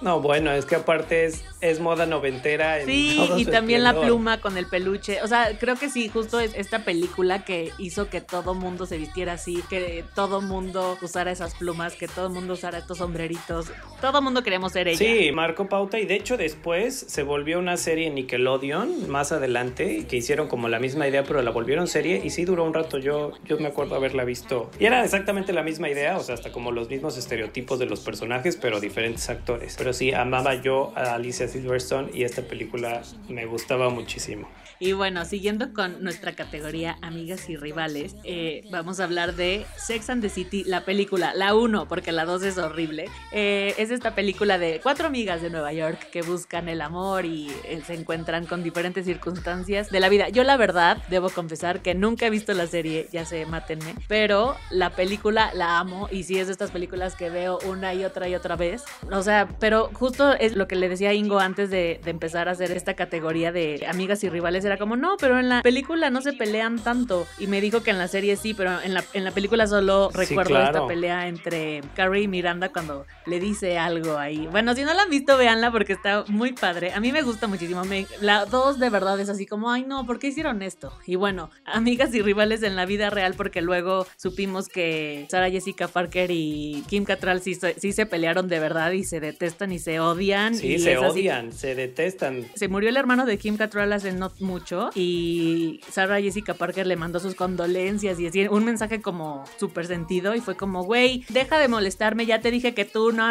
[0.00, 2.80] No, bueno, es que aparte es, es moda noventera.
[2.80, 5.22] en Sí, todo y su también la pluma con el peluche.
[5.22, 8.98] O sea, creo que sí, justo es esta película que hizo que todo mundo se
[8.98, 13.66] vistiera así, que todo mundo usara esas plumas, que todo mundo usara estos sombreritos.
[14.00, 14.98] Todo mundo queríamos ser ella.
[14.98, 20.06] Sí, marcó pauta y de hecho después se volvió una serie en Nickelodeon más adelante
[20.06, 22.98] que hicieron como la misma idea pero la volvieron serie y sí duró un rato
[22.98, 26.52] yo yo me acuerdo haberla visto y era exactamente la misma idea o sea hasta
[26.52, 31.14] como los mismos estereotipos de los personajes pero diferentes actores pero sí amaba yo a
[31.14, 37.48] Alicia Silverstone y esta película me gustaba muchísimo Y bueno, siguiendo con nuestra categoría amigas
[37.48, 41.88] y rivales, eh, vamos a hablar de Sex and the City, la película, la 1,
[41.88, 43.08] porque la 2 es horrible.
[43.32, 47.50] Eh, es esta película de cuatro amigas de Nueva York que buscan el amor y
[47.64, 50.28] eh, se encuentran con diferentes circunstancias de la vida.
[50.28, 54.56] Yo la verdad, debo confesar que nunca he visto la serie, ya sé, mátenme, pero
[54.70, 58.28] la película la amo y sí es de estas películas que veo una y otra
[58.28, 58.84] y otra vez.
[59.10, 62.48] O sea, pero justo es lo que le decía a Ingo antes de, de empezar
[62.48, 66.10] a hacer esta categoría de amigas y rivales era como, no, pero en la película
[66.10, 67.26] no se pelean tanto.
[67.38, 70.10] Y me dijo que en la serie sí, pero en la, en la película solo
[70.12, 70.66] Sí, recuerdo claro.
[70.66, 74.46] esta pelea entre Carrie y Miranda cuando le dice algo ahí.
[74.50, 76.92] Bueno, si no la han visto, véanla porque está muy padre.
[76.92, 77.84] A mí me gusta muchísimo.
[77.84, 80.92] Me- la 2 de verdad es así como, ay no, ¿por qué hicieron esto?
[81.06, 85.88] Y bueno, amigas y rivales en la vida real porque luego supimos que Sarah Jessica
[85.88, 89.78] Parker y Kim Cattrall sí, se- sí se pelearon de verdad y se detestan y
[89.78, 90.54] se odian.
[90.54, 94.32] sí y se odian se detestan se murió el hermano de Kim Cattrall hace no
[94.40, 94.55] mucho
[94.94, 100.34] y Sarah Jessica Parker le mandó sus condolencias y así un mensaje como súper sentido
[100.34, 103.26] y fue como, güey, deja de molestarme, ya te dije que tú no,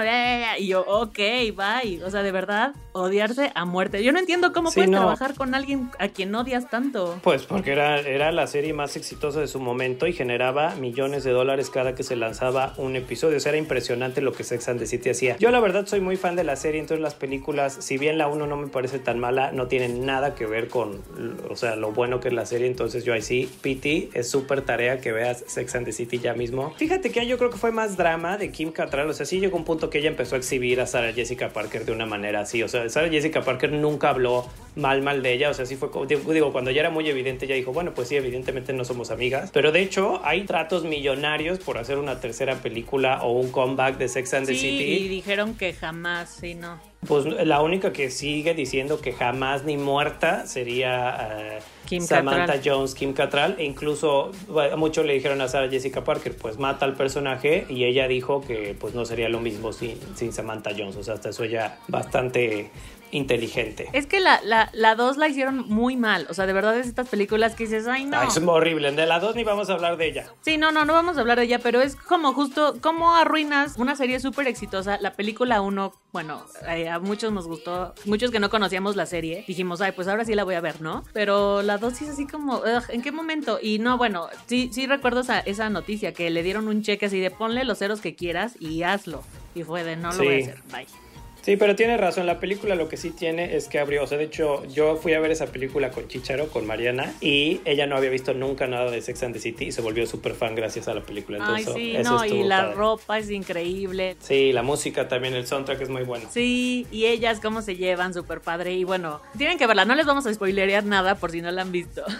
[0.57, 1.17] y yo, ok,
[1.55, 4.03] bye, o sea, de verdad, odiarse a muerte.
[4.03, 7.19] Yo no entiendo cómo puedes trabajar con alguien a quien odias tanto.
[7.23, 11.31] Pues porque era, era la serie más exitosa de su momento y generaba millones de
[11.31, 14.79] dólares cada que se lanzaba un episodio, o sea, era impresionante lo que Sex and
[14.79, 15.37] the City hacía.
[15.37, 18.27] Yo la verdad soy muy fan de la serie, entonces las películas, si bien la
[18.27, 21.01] 1 no me parece tan mala, no tienen nada que ver con,
[21.49, 24.61] o sea, lo bueno que es la serie, entonces yo ahí sí, Pity, es súper
[24.61, 26.73] tarea que veas Sex and the City ya mismo.
[26.77, 29.57] Fíjate que yo creo que fue más drama de Kim Cattrall, o sea, sí llegó
[29.57, 32.63] un punto que ella empezó a exhibir a Sarah Jessica Parker de una manera así,
[32.63, 35.89] o sea, Sarah Jessica Parker nunca habló mal, mal de ella, o sea, sí fue,
[36.07, 39.49] digo, cuando ya era muy evidente, ella dijo, bueno, pues sí, evidentemente no somos amigas,
[39.53, 44.07] pero de hecho hay tratos millonarios por hacer una tercera película o un comeback de
[44.07, 44.83] Sex and the City.
[44.83, 46.79] Y dijeron que jamás, sí, no.
[47.07, 51.61] Pues la única que sigue diciendo que jamás ni muerta sería
[51.91, 54.31] uh, Samantha Jones, Kim Cattrall, e incluso
[54.75, 58.75] muchos le dijeron a Sarah Jessica Parker, pues mata al personaje y ella dijo que
[58.79, 62.71] pues no sería lo mismo sin, sin Samantha Jones, o sea, hasta eso ya bastante
[63.11, 63.87] inteligente.
[63.93, 66.27] Es que la 2 la, la, dos la hicieron muy mal.
[66.29, 68.21] O sea, de verdad es estas películas que dices, ay, no.
[68.21, 68.91] es horrible.
[68.91, 70.27] De la 2 ni vamos a hablar de ella.
[70.41, 73.77] Sí, no, no, no vamos a hablar de ella, pero es como justo, cómo arruinas
[73.77, 74.97] una serie súper exitosa.
[75.01, 79.43] La película 1, bueno, eh, a muchos nos gustó, muchos que no conocíamos la serie,
[79.47, 81.03] dijimos, ay, pues ahora sí la voy a ver, ¿no?
[81.13, 83.59] Pero la 2 sí es así como, ¿en qué momento?
[83.61, 87.19] Y no, bueno, sí, sí recuerdo esa, esa noticia, que le dieron un cheque así
[87.19, 89.23] de ponle los ceros que quieras y hazlo.
[89.53, 91.04] Y fue de no lo voy a hacer, bye.
[91.45, 92.25] Sí, pero tiene razón.
[92.25, 94.03] La película lo que sí tiene es que abrió.
[94.03, 97.61] O sea, de hecho, yo fui a ver esa película con Chicharo, con Mariana, y
[97.65, 100.33] ella no había visto nunca nada de Sex and the City y se volvió súper
[100.33, 101.37] fan gracias a la película.
[101.37, 104.17] Entonces, Ay, sí, no, y la ropa es increíble.
[104.21, 106.27] Sí, la música también, el soundtrack es muy bueno.
[106.31, 108.73] Sí, y ellas cómo se llevan, súper padre.
[108.73, 109.85] Y bueno, tienen que verla.
[109.85, 112.03] No les vamos a spoilerear nada por si no la han visto.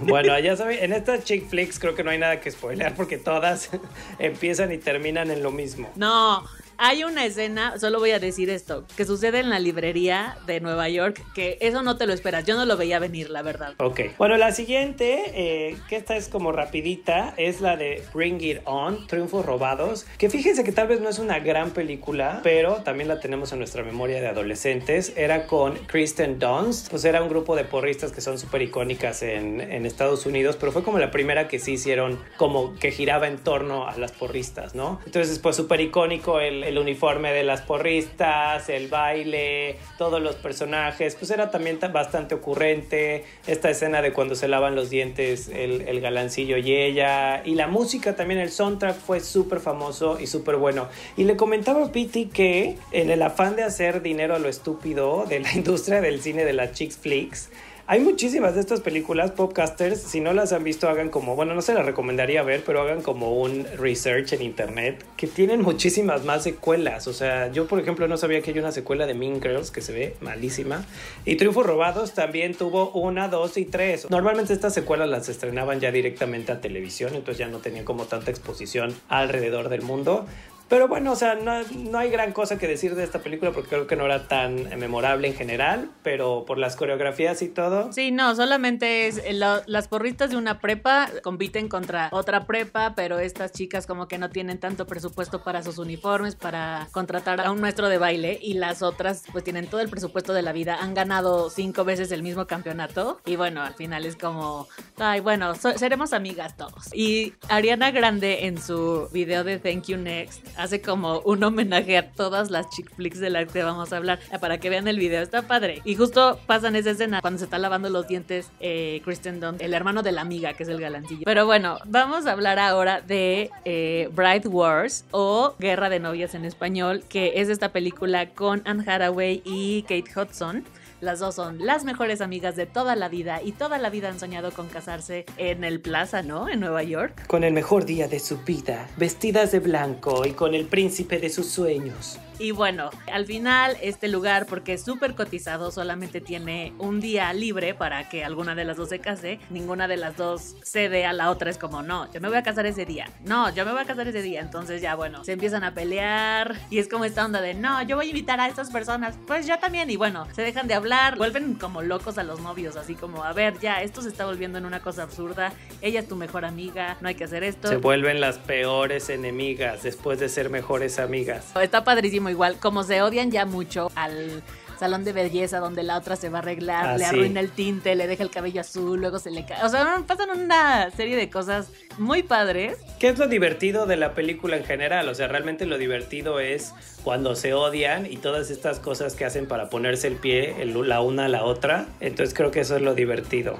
[0.00, 3.16] Bueno, ya saben, en estas chick flicks creo que no hay nada que spoilear porque
[3.16, 3.70] todas
[4.18, 5.90] empiezan y terminan en lo mismo.
[5.94, 6.44] No,
[6.78, 10.88] hay una escena, solo voy a decir esto, que sucede en la librería de Nueva
[10.88, 13.74] York, que eso no te lo esperas, yo no lo veía venir, la verdad.
[13.78, 14.00] Ok.
[14.18, 19.06] Bueno, la siguiente, eh, que esta es como rapidita, es la de Bring It On,
[19.06, 23.20] Triunfos Robados, que fíjense que tal vez no es una gran película, pero también la
[23.20, 25.12] tenemos en nuestra memoria de adolescentes.
[25.16, 29.84] Era con Kristen Dunst, pues era un grupo de porristas que son súper icónicas en,
[29.84, 33.86] Estados Unidos, pero fue como la primera que sí hicieron como que giraba en torno
[33.86, 34.98] a las porristas, ¿no?
[35.04, 41.14] Entonces, pues súper icónico el el uniforme de las porristas, el baile, todos los personajes,
[41.14, 46.00] pues era también bastante ocurrente, esta escena de cuando se lavan los dientes el, el
[46.00, 50.88] galancillo y ella, y la música también, el soundtrack fue súper famoso y súper bueno.
[51.16, 55.26] Y le comentaba a Pity que en el afán de hacer dinero a lo estúpido
[55.28, 57.50] de la industria del cine de las chicks flicks,
[57.86, 61.60] hay muchísimas de estas películas, popcasters, si no las han visto, hagan como, bueno, no
[61.60, 66.44] se las recomendaría ver, pero hagan como un research en internet, que tienen muchísimas más
[66.44, 67.06] secuelas.
[67.08, 69.82] O sea, yo por ejemplo no sabía que hay una secuela de Mean Girls que
[69.82, 70.84] se ve malísima.
[71.26, 74.08] Y Triunfos Robados también tuvo una, dos y tres.
[74.08, 78.30] Normalmente estas secuelas las estrenaban ya directamente a televisión, entonces ya no tenían como tanta
[78.30, 80.26] exposición alrededor del mundo.
[80.68, 83.68] Pero bueno, o sea, no, no, hay gran cosa que decir de esta película porque
[83.68, 87.92] creo que no era tan memorable en general, pero por las coreografías y todo.
[87.92, 93.52] Sí, no, solamente es las porristas de una prepa compiten contra otra prepa, pero estas
[93.52, 97.88] chicas como que no tienen tanto presupuesto para sus uniformes, para contratar a un maestro
[97.88, 101.50] de baile y las otras pues tienen todo el presupuesto de la vida, han ganado
[101.50, 106.56] cinco veces el mismo campeonato y bueno, al final es como, ay, bueno, seremos amigas
[106.56, 106.92] todos.
[106.94, 112.10] Y Ariana Grande en su video de Thank You Next hace como un homenaje a
[112.10, 114.98] todas las chick flicks de las que vamos a hablar eh, para que vean el
[114.98, 115.22] video.
[115.22, 115.82] Está padre.
[115.84, 119.74] Y justo pasan esa escena cuando se está lavando los dientes eh, Kristen Dunst, el
[119.74, 121.22] hermano de la amiga, que es el galancillo.
[121.24, 126.44] Pero bueno, vamos a hablar ahora de eh, Bright Wars o Guerra de Novias en
[126.44, 130.64] español, que es esta película con Anne Hathaway y Kate Hudson.
[131.00, 134.18] Las dos son las mejores amigas de toda la vida y toda la vida han
[134.18, 136.48] soñado con casarse en el Plaza, ¿no?
[136.48, 137.26] En Nueva York.
[137.26, 141.30] Con el mejor día de su vida, vestidas de blanco y con el príncipe de
[141.30, 142.18] sus sueños.
[142.38, 147.74] Y bueno, al final este lugar, porque es súper cotizado, solamente tiene un día libre
[147.74, 149.38] para que alguna de las dos se case.
[149.50, 151.50] Ninguna de las dos cede a la otra.
[151.50, 153.08] Es como, no, yo me voy a casar ese día.
[153.24, 154.40] No, yo me voy a casar ese día.
[154.40, 156.56] Entonces ya, bueno, se empiezan a pelear.
[156.70, 159.16] Y es como esta onda de, no, yo voy a invitar a estas personas.
[159.26, 159.90] Pues yo también.
[159.90, 161.16] Y bueno, se dejan de hablar.
[161.16, 162.76] Vuelven como locos a los novios.
[162.76, 165.52] Así como, a ver, ya, esto se está volviendo en una cosa absurda.
[165.80, 166.96] Ella es tu mejor amiga.
[167.00, 167.68] No hay que hacer esto.
[167.68, 171.52] Se vuelven las peores enemigas después de ser mejores amigas.
[171.60, 174.42] Está padrísimo igual, como se odian ya mucho al
[174.78, 177.10] salón de belleza donde la otra se va a arreglar, Ah, le sí.
[177.14, 179.62] arruina el tinte, le deja el cabello azul, luego se le cae.
[179.64, 182.76] O sea, pasan una serie de cosas muy padres.
[182.98, 185.08] ¿Qué es lo divertido de la película en general?
[185.08, 189.46] O sea, realmente lo divertido es cuando se odian y todas estas cosas que hacen
[189.46, 191.86] para ponerse el pie el- la una a la otra.
[192.00, 193.58] Entonces creo que eso es lo divertido.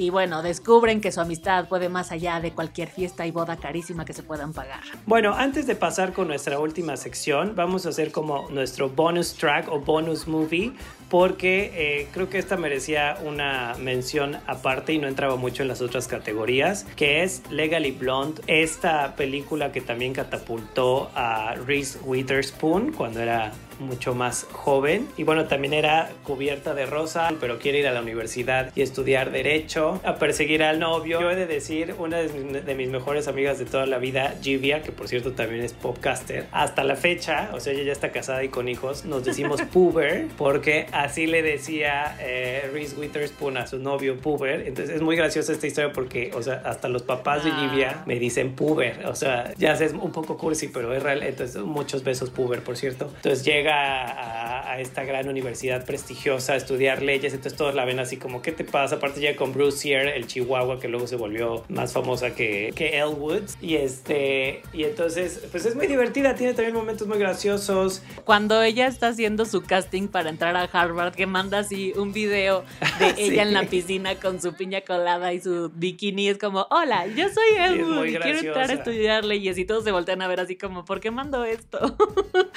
[0.00, 4.06] Y bueno, descubren que su amistad puede más allá de cualquier fiesta y boda carísima
[4.06, 4.80] que se puedan pagar.
[5.04, 9.70] Bueno, antes de pasar con nuestra última sección, vamos a hacer como nuestro bonus track
[9.70, 10.72] o bonus movie,
[11.10, 15.82] porque eh, creo que esta merecía una mención aparte y no entraba mucho en las
[15.82, 23.20] otras categorías, que es Legally Blonde, esta película que también catapultó a Reese Witherspoon cuando
[23.20, 25.08] era mucho más joven.
[25.16, 29.30] Y bueno también era cubierta de rosa pero quiere ir a la universidad y estudiar
[29.30, 31.20] derecho a perseguir al novio.
[31.20, 34.92] Yo he de decir una de mis, mejores amigas de toda la vida Givia que
[34.92, 38.48] por cierto también es podcaster hasta la fecha o sea ella ya está casada y
[38.48, 44.16] con hijos nos decimos puber porque así le decía eh, Reese Witherspoon a su novio
[44.18, 44.66] puber.
[44.66, 47.68] Entonces es muy graciosa esta historia porque o sea hasta los papás de Ah.
[47.70, 49.06] Givia me dicen puber.
[49.06, 51.22] O sea ya es un poco cursi pero es real.
[51.22, 53.10] Entonces muchos besos puber por cierto.
[53.16, 57.98] Entonces llega a, a esta gran universidad prestigiosa a estudiar leyes, entonces todos la ven
[57.98, 58.96] así como, ¿qué te pasa?
[58.96, 62.98] Aparte llega con Bruce Sear, el chihuahua que luego se volvió más famosa que, que
[62.98, 63.56] Elle Woods.
[63.60, 68.02] Y este, y entonces, pues es muy divertida, tiene también momentos muy graciosos.
[68.24, 72.64] Cuando ella está haciendo su casting para entrar a Harvard, que manda así un video
[72.98, 73.24] de Sí.
[73.32, 77.26] ella en la piscina con su piña colada y su bikini, es como, hola, yo
[77.28, 80.40] soy Elwood muy y quiero entrar a estudiar leyes y todos se voltean a ver
[80.40, 81.96] así como, ¿por qué mando esto?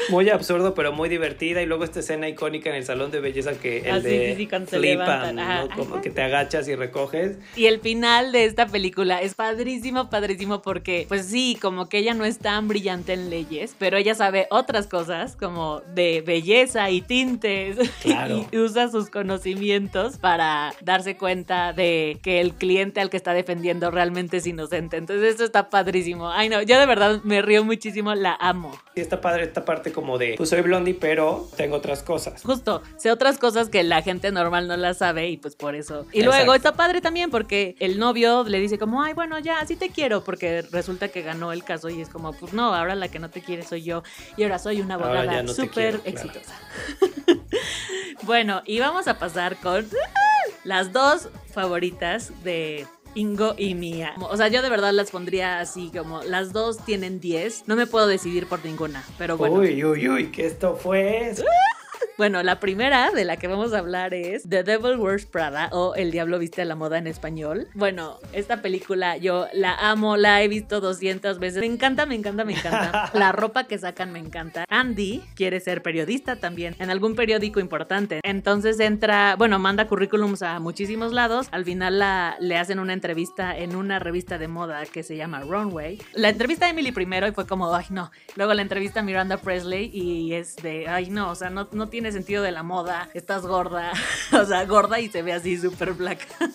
[0.09, 1.61] Muy absurdo, pero muy divertida.
[1.61, 4.35] Y luego esta escena icónica en el salón de belleza que el Ah, sí, de
[4.35, 5.35] sí, sí, flipan.
[5.35, 5.67] ¿no?
[5.75, 7.37] Como que te agachas y recoges.
[7.55, 12.15] Y el final de esta película es padrísimo, padrísimo porque, pues sí, como que ella
[12.15, 17.01] no es tan brillante en leyes, pero ella sabe otras cosas como de belleza y
[17.01, 18.47] tintes Claro.
[18.51, 23.91] y usa sus conocimientos para darse cuenta de que el cliente al que está defendiendo
[23.91, 24.97] realmente es inocente.
[24.97, 26.31] Entonces esto está padrísimo.
[26.31, 28.75] Ay no, yo de verdad me río muchísimo, la amo.
[28.95, 32.41] Y está padre esta parte como de, pues soy blondie, pero tengo otras cosas.
[32.43, 36.05] Justo, sé otras cosas que la gente normal no las sabe y pues por eso.
[36.13, 36.25] Y Exacto.
[36.25, 39.89] luego está padre también porque el novio le dice como, ay, bueno, ya, sí te
[39.89, 43.19] quiero, porque resulta que ganó el caso y es como, pues no, ahora la que
[43.19, 44.01] no te quiere soy yo
[44.37, 46.01] y ahora soy una abogada no súper claro.
[46.05, 46.57] exitosa.
[48.23, 49.85] bueno, y vamos a pasar con
[50.63, 52.87] las dos favoritas de...
[53.15, 54.13] Ingo y Mia.
[54.19, 57.67] O sea, yo de verdad las pondría así como las dos tienen 10.
[57.67, 59.55] No me puedo decidir por ninguna, pero bueno.
[59.55, 61.33] Uy, uy, uy, que esto fue.
[62.23, 65.93] Bueno, la primera de la que vamos a hablar es The Devil Wears Prada o
[65.93, 67.67] El Diablo Viste a la Moda en español.
[67.73, 71.59] Bueno, esta película yo la amo, la he visto 200 veces.
[71.59, 73.11] Me encanta, me encanta, me encanta.
[73.13, 74.63] La ropa que sacan me encanta.
[74.69, 78.21] Andy quiere ser periodista también en algún periódico importante.
[78.23, 81.49] Entonces entra, bueno, manda currículums a muchísimos lados.
[81.51, 85.41] Al final la, le hacen una entrevista en una revista de moda que se llama
[85.41, 85.99] Runway.
[86.13, 88.11] La entrevista a Emily primero y fue como, ay no.
[88.37, 91.89] Luego la entrevista a Miranda Presley y es de, ay no, o sea, no, no
[91.89, 93.91] tiene sentido de la moda, estás gorda,
[94.31, 96.25] o sea, gorda y se ve así súper flaca.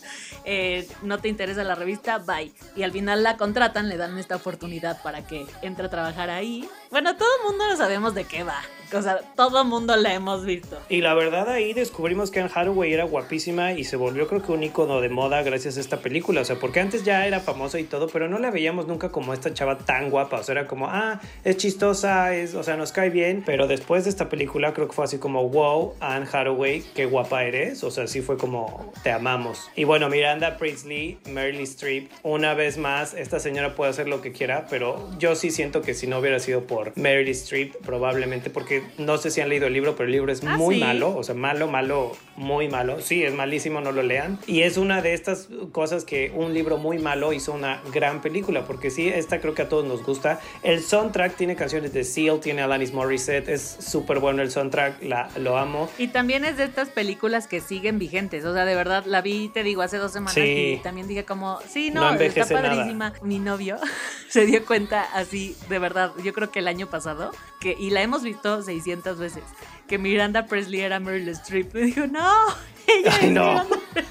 [0.50, 2.50] Eh, no te interesa la revista, bye.
[2.74, 6.66] Y al final la contratan, le dan esta oportunidad para que entre a trabajar ahí.
[6.90, 8.62] Bueno, todo el mundo lo sabemos de qué va.
[8.92, 10.78] O sea, todo mundo la hemos visto.
[10.88, 14.52] Y la verdad ahí descubrimos que Anne Hathaway era guapísima y se volvió creo que
[14.52, 16.40] un icono de moda gracias a esta película.
[16.40, 19.34] O sea, porque antes ya era famosa y todo, pero no la veíamos nunca como
[19.34, 20.38] esta chava tan guapa.
[20.38, 23.42] O sea, era como, ah, es chistosa, es, o sea, nos cae bien.
[23.44, 27.44] Pero después de esta película creo que fue así como, wow, Anne Hathaway, qué guapa
[27.44, 27.84] eres.
[27.84, 29.70] O sea, sí fue como, te amamos.
[29.76, 34.32] Y bueno, Miranda Priestley, Meryl Streep, una vez más, esta señora puede hacer lo que
[34.32, 38.77] quiera, pero yo sí siento que si no hubiera sido por Meryl Streep, probablemente, porque
[38.98, 40.80] no sé si han leído el libro, pero el libro es Ah, muy ¿sí?
[40.80, 43.00] malo, o sea, malo, malo, muy malo.
[43.00, 44.38] Sí, es malísimo, no lo lean.
[44.46, 48.64] Y es una de estas cosas que un libro muy malo hizo una gran película,
[48.64, 50.40] porque sí, esta creo que a todos nos gusta.
[50.62, 55.28] El soundtrack tiene canciones de Seal, tiene Alanis Morissette, es súper bueno el soundtrack, la,
[55.36, 55.90] lo amo.
[55.98, 58.44] Y también es de estas películas que siguen vigentes.
[58.44, 60.76] O sea, de verdad, la vi, te digo, hace dos semanas Sí.
[60.78, 62.68] y también dije como, sí, No no, está nada.
[62.76, 63.12] padrísima.
[63.22, 63.76] Mi novio
[64.28, 68.02] se dio cuenta así, de verdad, yo creo que el año pasado, que y la
[68.02, 69.42] hemos visto 600 veces,
[69.88, 71.74] que Miranda Presley era Meryl Streep.
[71.74, 72.30] Me dijo, no,
[72.86, 73.46] ella Ay, es no.
[73.64, 73.78] Miranda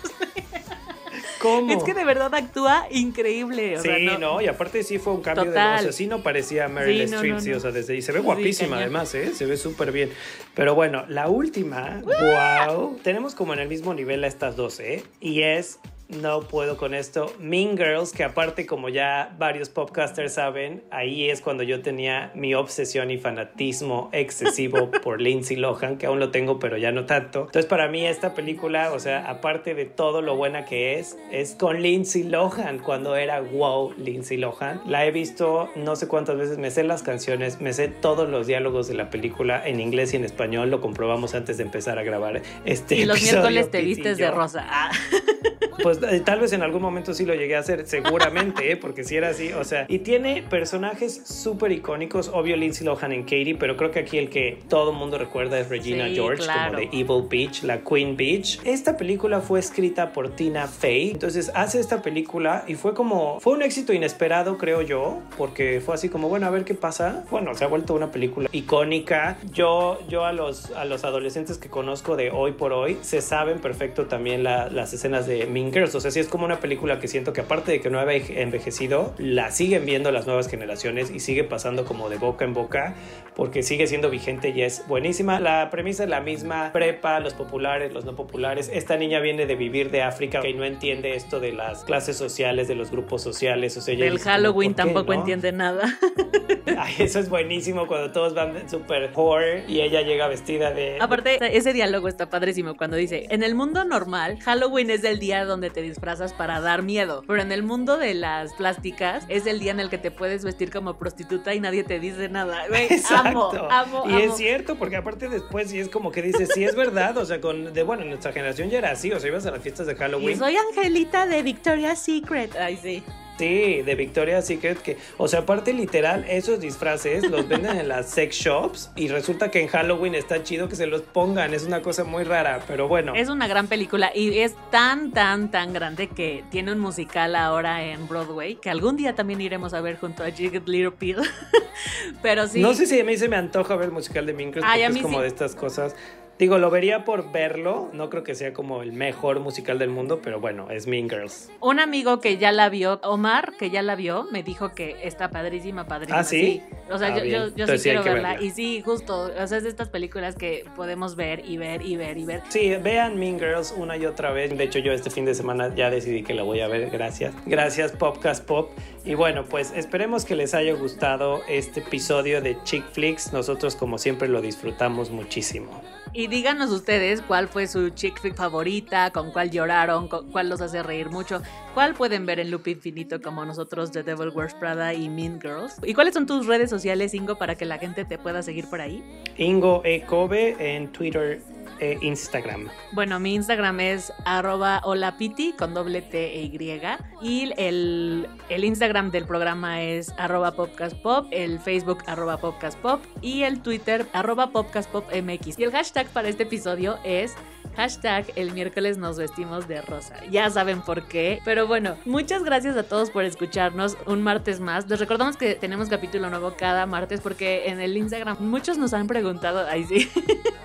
[1.39, 1.71] ¿Cómo?
[1.71, 3.77] Es que de verdad actúa increíble.
[3.77, 4.41] O Sí, sea, no.
[4.41, 5.77] y aparte sí fue un cambio Total.
[5.77, 5.93] de voz.
[5.93, 8.25] Así no parecía Meryl Sí, Streep, no, sí, o sea, desde y se ve Sí,
[8.25, 9.33] guapísima además, ¿eh?
[9.35, 10.09] Se ve súper bien.
[10.55, 12.99] Pero bueno, la última, wow.
[13.03, 15.03] Tenemos como en el mismo nivel a estas dos, ¿eh?
[15.21, 17.33] Y es no puedo con esto.
[17.39, 22.53] Mean Girls, que aparte como ya varios podcasters saben, ahí es cuando yo tenía mi
[22.53, 27.41] obsesión y fanatismo excesivo por Lindsay Lohan, que aún lo tengo pero ya no tanto.
[27.41, 31.55] Entonces para mí esta película, o sea, aparte de todo lo buena que es, es
[31.55, 34.81] con Lindsay Lohan, cuando era wow Lindsay Lohan.
[34.85, 38.47] La he visto no sé cuántas veces, me sé las canciones, me sé todos los
[38.47, 42.03] diálogos de la película en inglés y en español, lo comprobamos antes de empezar a
[42.03, 44.65] grabar este Y los miércoles te vistes de rosa.
[44.69, 44.91] Ah.
[45.81, 48.77] Pues eh, tal vez en algún momento sí lo llegué a hacer, seguramente, ¿eh?
[48.77, 53.23] porque si era así, o sea, y tiene personajes súper icónicos, obvio Lindsay Lohan en
[53.23, 56.77] Katie, pero creo que aquí el que todo el mundo recuerda es Regina George, como
[56.77, 58.59] de Evil Beach, la Queen Beach.
[58.63, 63.53] Esta película fue escrita por Tina Fey, entonces hace esta película y fue como, fue
[63.53, 67.23] un éxito inesperado, creo yo, porque fue así como, bueno, a ver qué pasa.
[67.29, 69.37] Bueno, se ha vuelto una película icónica.
[69.51, 73.59] Yo, yo a los, a los adolescentes que conozco de hoy por hoy, se saben
[73.59, 77.07] perfecto también las escenas de Mean Girls, o sea, sí es como una película que
[77.07, 81.19] siento que aparte de que no había envejecido, la siguen viendo las nuevas generaciones y
[81.19, 82.95] sigue pasando como de boca en boca
[83.35, 85.39] porque sigue siendo vigente y es buenísima.
[85.39, 88.69] La premisa es la misma, prepa, los populares, los no populares.
[88.73, 92.67] Esta niña viene de vivir de África y no entiende esto de las clases sociales,
[92.67, 93.75] de los grupos sociales.
[93.77, 95.83] O sea, Del Halloween tampoco entiende nada.
[96.77, 100.97] Ay, eso es buenísimo cuando todos van súper poor y ella llega vestida de...
[100.99, 105.45] Aparte, ese diálogo está padrísimo cuando dice, en el mundo normal, Halloween es el día
[105.45, 109.59] donde te disfrazas para dar miedo, pero en el mundo de las plásticas es el
[109.59, 112.65] día en el que te puedes vestir como prostituta y nadie te dice nada.
[113.15, 116.75] amo, amo, Y es cierto, porque aparte después sí es como que dices, sí es
[116.75, 119.51] verdad, o sea, con, de bueno, nuestra generación ya era así, o sea, ibas a
[119.51, 120.31] las fiestas de Halloween.
[120.31, 122.55] Y soy Angelita de Victoria's Secret.
[122.55, 123.03] Ay, sí.
[123.37, 128.09] Sí, de Victoria's Secret, que, o sea, aparte literal, esos disfraces los venden en las
[128.09, 131.81] sex shops y resulta que en Halloween está chido que se los pongan, es una
[131.81, 133.13] cosa muy rara, pero bueno.
[133.15, 137.83] Es una gran película y es tan, tan, tan grande que tiene un musical ahora
[137.83, 141.17] en Broadway, que algún día también iremos a ver junto a Jigget Little Pill,
[142.23, 142.59] pero sí.
[142.59, 145.01] No sé si a mí se me antoja ver el musical de Minecraft, porque es
[145.03, 145.95] como de estas cosas
[146.39, 147.89] Digo, lo vería por verlo.
[147.93, 151.49] No creo que sea como el mejor musical del mundo, pero bueno, es Mean Girls.
[151.61, 155.31] Un amigo que ya la vio, Omar, que ya la vio, me dijo que está
[155.31, 156.19] padrísima, padrísima.
[156.19, 156.61] Ah, sí.
[156.91, 158.39] O sea, ah, yo, yo, sí quiero verla.
[158.39, 159.31] Y sí, justo.
[159.39, 162.41] O sea, es de estas películas que podemos ver y ver y ver y ver.
[162.49, 164.55] Sí, vean Mean Girls una y otra vez.
[164.55, 166.91] De hecho, yo este fin de semana ya decidí que la voy a ver.
[166.91, 167.33] Gracias.
[167.47, 168.69] Gracias, Popcast Pop.
[169.05, 173.33] Y bueno, pues esperemos que les haya gustado este episodio de Chick Flicks.
[173.33, 175.81] Nosotros, como siempre, lo disfrutamos muchísimo.
[176.13, 180.61] Y díganos ustedes cuál fue su chick flick favorita, con cuál lloraron, con cuál los
[180.61, 181.41] hace reír mucho,
[181.73, 185.77] cuál pueden ver en Loop Infinito como nosotros The Devil Wears Prada y Mean Girls.
[185.83, 188.81] ¿Y cuáles son tus redes sociales, Ingo, para que la gente te pueda seguir por
[188.81, 189.03] ahí?
[189.37, 190.01] Ingo E.
[190.05, 191.41] Kobe en Twitter
[191.79, 192.69] e Instagram.
[192.93, 196.81] Bueno, mi Instagram es arroba holapiti con doble T e Y.
[197.21, 203.61] Y el, el Instagram del programa es arroba popcastpop, el Facebook arroba popcastpop y el
[203.61, 205.59] Twitter arroba popcastpopmx.
[205.59, 207.35] Y el hashtag para este episodio es
[207.75, 210.15] Hashtag el miércoles nos vestimos de rosa.
[210.31, 211.41] Ya saben por qué.
[211.45, 214.89] Pero bueno, muchas gracias a todos por escucharnos un martes más.
[214.89, 219.05] Les recordamos que tenemos capítulo nuevo cada martes porque en el Instagram muchos nos han
[219.05, 220.09] preguntado, ahí sí.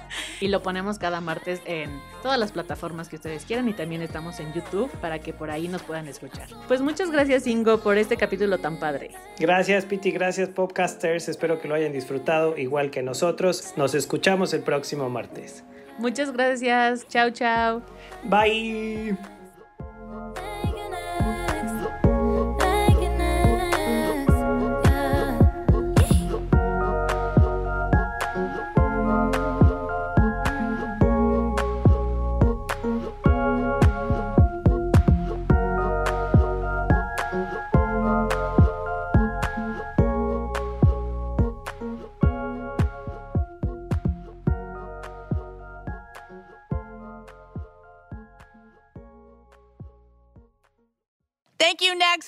[0.42, 4.40] y lo ponemos cada martes en todas las plataformas que ustedes quieran y también estamos
[4.40, 6.48] en YouTube para que por ahí nos puedan escuchar.
[6.66, 9.12] Pues muchas gracias Ingo por este capítulo tan padre.
[9.38, 11.28] Gracias Piti, gracias Popcasters.
[11.28, 13.74] Espero que lo hayan disfrutado igual que nosotros.
[13.76, 15.62] Nos escuchamos el próximo martes.
[15.98, 17.06] Muchas gracias.
[17.06, 17.82] Chao, chao.
[18.24, 19.41] Bye.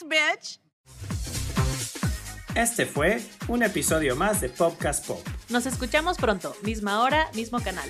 [0.06, 0.60] Bitch.
[2.54, 5.26] Este fue un episodio más de Podcast Pop.
[5.48, 7.88] Nos escuchamos pronto, misma hora, mismo canal.